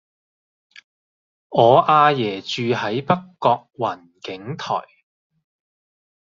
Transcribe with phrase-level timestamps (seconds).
[1.49, 4.81] 我阿爺住喺北角雲景台